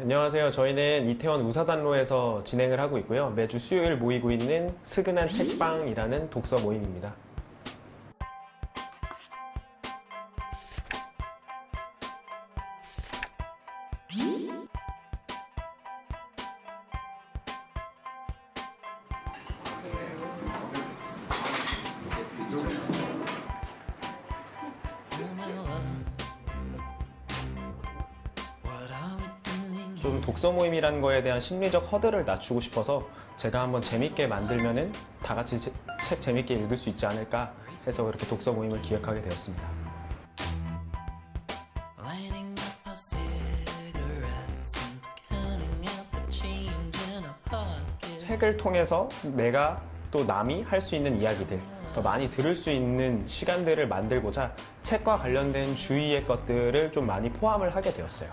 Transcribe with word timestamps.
안녕하세요. 0.00 0.50
저희는 0.50 1.06
이태원 1.06 1.40
우사단로에서 1.42 2.44
진행을 2.44 2.78
하고 2.78 2.98
있고요. 2.98 3.30
매주 3.30 3.58
수요일 3.58 3.96
모이고 3.96 4.30
있는 4.30 4.72
스근한 4.82 5.30
책방이라는 5.30 6.30
독서 6.30 6.58
모임입니다. 6.58 7.14
좀 30.00 30.20
독서 30.20 30.50
모임이라는 30.52 31.00
거에 31.00 31.22
대한 31.22 31.38
심리적 31.40 31.92
허들을 31.92 32.24
낮추고 32.24 32.60
싶어서 32.60 33.06
제가 33.36 33.62
한번 33.62 33.80
재밌게 33.82 34.26
만들면은 34.26 34.92
다 35.22 35.34
같이 35.34 35.58
제- 35.60 35.72
책 36.02 36.20
재밌게 36.20 36.54
읽을 36.54 36.76
수 36.76 36.88
있지 36.88 37.06
않을까 37.06 37.52
해서 37.86 38.04
그렇게 38.04 38.26
독서 38.26 38.52
모임을 38.52 38.82
기획하게 38.82 39.22
되었습니다. 39.22 39.62
책을 48.26 48.56
통해서 48.56 49.08
내가 49.22 49.80
또 50.10 50.24
남이 50.24 50.62
할 50.62 50.80
수 50.80 50.94
있는 50.94 51.20
이야기들, 51.20 51.60
더 51.92 52.00
많이 52.00 52.30
들을 52.30 52.56
수 52.56 52.70
있는 52.70 53.26
시간들을 53.26 53.86
만들고자 53.86 54.54
책과 54.82 55.18
관련된 55.18 55.76
주위의 55.76 56.26
것들을 56.26 56.90
좀 56.92 57.06
많이 57.06 57.30
포함을 57.30 57.74
하게 57.74 57.92
되었어요. 57.92 58.30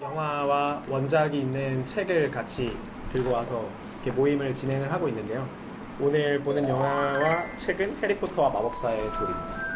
영화와 0.00 0.82
원작이 0.88 1.40
있는 1.40 1.84
책을 1.84 2.30
같이 2.30 2.74
들고 3.12 3.32
와서 3.32 3.68
이렇게 3.96 4.10
모임을 4.12 4.54
진행을 4.54 4.90
하고 4.90 5.08
있는데요. 5.08 5.46
오늘 6.00 6.40
보는 6.40 6.66
영화와 6.66 7.56
책은 7.56 8.00
해리포터와 8.02 8.50
마법사의 8.50 8.98
돌입니다. 9.12 9.67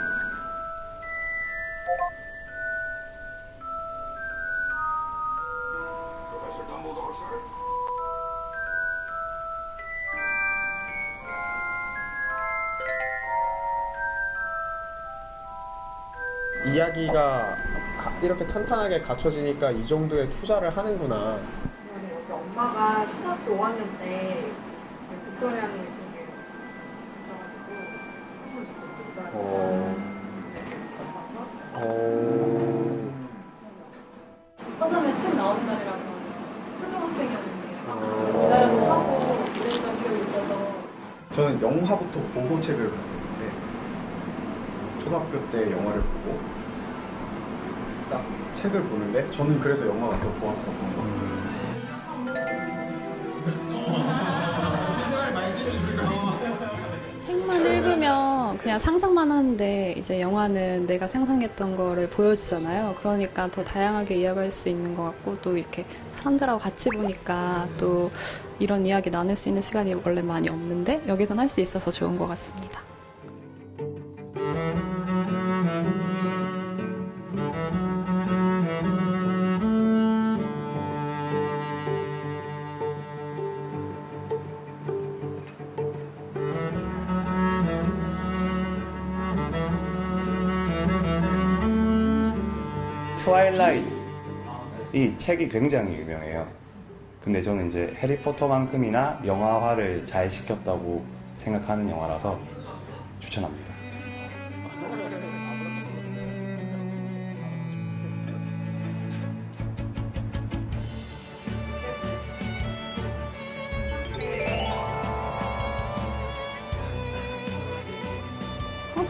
이야기가 16.64 17.56
이렇게 18.22 18.46
탄탄하게 18.46 19.00
갖춰지니까 19.00 19.72
이 19.72 19.84
정도의 19.86 20.30
투자를 20.30 20.74
하는구나. 20.76 21.38
여기 21.94 22.32
엄마가 22.32 23.06
초등학교 23.08 23.56
5학년 23.56 23.98
때 23.98 24.44
이제 25.06 25.24
독서량이 25.26 26.01
저는 41.32 41.60
영화부터 41.62 42.20
보고 42.34 42.60
책을 42.60 42.90
봤었는데 42.90 43.50
초등학교 45.02 45.40
때 45.50 45.72
영화를 45.72 46.02
보고 46.02 46.38
딱 48.10 48.22
책을 48.54 48.82
보는데 48.82 49.30
저는 49.30 49.58
그래서 49.58 49.88
영화가 49.88 50.20
더 50.20 50.34
좋았었던 50.38 50.78
것 50.78 50.96
같아요. 50.96 51.32
책만 57.16 57.64
읽으면 57.66 58.31
그냥 58.58 58.78
상상만 58.78 59.30
하는데 59.30 59.94
이제 59.96 60.20
영화는 60.20 60.86
내가 60.86 61.08
상상했던 61.08 61.76
거를 61.76 62.08
보여주잖아요. 62.08 62.96
그러니까 62.98 63.50
더 63.50 63.62
다양하게 63.64 64.16
이야기할 64.16 64.50
수 64.50 64.68
있는 64.68 64.94
것 64.94 65.04
같고 65.04 65.36
또 65.42 65.56
이렇게 65.56 65.84
사람들하고 66.10 66.58
같이 66.58 66.90
보니까 66.90 67.68
또 67.78 68.10
이런 68.58 68.86
이야기 68.86 69.10
나눌 69.10 69.36
수 69.36 69.48
있는 69.48 69.62
시간이 69.62 69.94
원래 69.94 70.22
많이 70.22 70.48
없는데 70.48 71.02
여기선 71.08 71.38
할 71.38 71.48
수 71.48 71.60
있어서 71.60 71.90
좋은 71.90 72.16
것 72.18 72.26
같습니다. 72.28 72.91
트와일라이트 93.22 93.86
이 94.92 95.16
책이 95.16 95.48
굉장히 95.48 95.94
유명해요. 95.94 96.48
근데 97.22 97.40
저는 97.40 97.68
이제 97.68 97.94
해리포터만큼이나 97.96 99.20
영화화를 99.24 100.04
잘 100.04 100.28
시켰다고 100.28 101.04
생각하는 101.36 101.88
영화라서 101.88 102.36
추천합니다. 103.20 103.71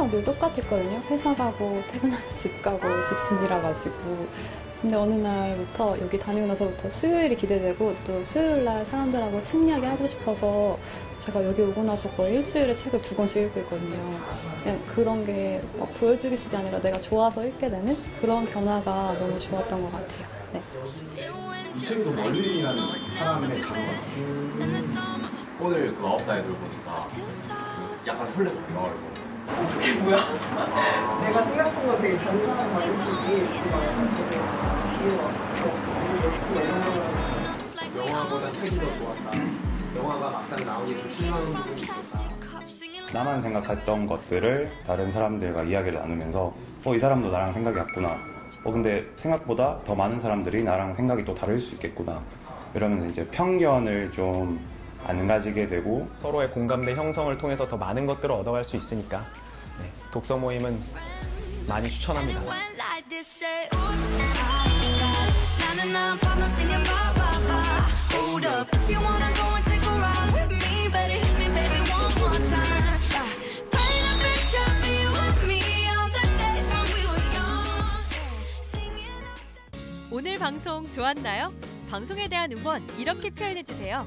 항상 0.02 0.10
늘 0.10 0.24
똑같았거든요. 0.24 1.00
회사 1.10 1.34
가고 1.34 1.80
퇴근하면 1.86 2.20
집 2.36 2.60
가고 2.60 2.80
집순이라 3.08 3.60
가지고. 3.62 4.26
근데 4.80 4.96
어느 4.96 5.14
날부터 5.14 5.96
여기 6.00 6.18
다니고 6.18 6.44
나서부터 6.48 6.90
수요일이 6.90 7.36
기대되고 7.36 7.94
또 8.04 8.20
수요일 8.24 8.64
날 8.64 8.84
사람들하고 8.84 9.40
책 9.40 9.62
이야기 9.62 9.86
하고 9.86 10.04
싶어서 10.08 10.76
제가 11.18 11.44
여기 11.44 11.62
오고 11.62 11.84
나서 11.84 12.10
거의 12.10 12.38
일주일에 12.38 12.74
책을 12.74 13.00
두 13.00 13.14
권씩 13.14 13.44
읽고 13.44 13.60
있거든요. 13.60 13.96
그냥 14.60 14.82
그런 14.86 15.24
게 15.24 15.62
막 15.78 15.93
보여주기식이 15.94 16.56
아니라 16.56 16.81
내가 16.81 16.98
좋아서 16.98 17.46
읽게 17.46 17.70
되는 17.70 17.96
그런 18.20 18.44
변화가 18.44 19.16
너무 19.19 19.38
좋았던 19.38 19.84
것 19.84 19.93
같아요. 19.93 20.26
네. 20.52 20.60
이 21.76 21.78
책도 21.78 22.10
멀리라는 22.10 22.98
사람의 22.98 23.62
단어가 23.62 23.82
오늘 25.60 25.94
그돌 25.94 26.19
보니까 26.19 27.08
약간 28.08 28.26
설렜어 28.26 28.75
영화를 28.75 28.98
보고 28.98 29.31
어떻게 29.49 29.93
뭐야? 29.94 30.19
내가 31.23 31.44
생각한 31.44 31.87
건 31.87 32.00
되게 32.00 32.19
다른 32.19 32.47
사람 32.47 32.77
뒤에 32.79 33.43
와. 35.17 35.33
거. 35.33 35.73
영화보다 37.97 38.50
책이 38.53 38.77
더 38.77 38.85
좋았다 38.99 39.39
영화가 39.97 40.31
막상 40.31 40.59
나오기 40.65 40.99
좀 41.00 41.11
실망한 41.11 41.53
부분이 41.53 41.81
있었다 41.81 42.33
나만 43.12 43.41
생각했던 43.41 44.06
것들을 44.06 44.73
다른 44.87 45.11
사람들과 45.11 45.65
이야기를 45.65 45.99
나누면서 45.99 46.55
어, 46.85 46.94
이 46.94 46.99
사람도 46.99 47.31
나랑 47.31 47.53
생각이 47.53 47.77
같구나. 47.77 48.17
어, 48.65 48.73
근데 48.73 49.05
생각보다 49.17 49.81
더 49.85 49.94
많은 49.94 50.19
사람들이 50.19 50.62
나랑 50.65 50.94
생각이 50.94 51.25
또 51.25 51.35
다를 51.35 51.59
수 51.59 51.75
있겠구나. 51.75 52.23
이러면서 52.75 53.06
이제 53.06 53.27
편견을 53.29 54.11
좀 54.12 54.59
안 55.04 55.26
가지게 55.26 55.66
되고 55.66 56.08
서로의 56.19 56.50
공감대 56.50 56.94
형성을 56.94 57.37
통해서 57.38 57.69
더 57.69 57.76
많은 57.76 58.06
것들을 58.06 58.31
얻어갈 58.34 58.64
수 58.64 58.76
있으니까 58.76 59.26
네, 59.81 59.90
독서 60.10 60.37
모임은 60.37 60.82
많이 61.69 61.88
추천합니다. 61.90 62.40
오늘 80.10 80.38
방송 80.38 80.90
좋았나요? 80.90 81.52
방송에 81.90 82.28
대한 82.28 82.52
응원 82.52 82.87
이렇게 82.98 83.31
표현해 83.31 83.62
주세요. 83.62 84.06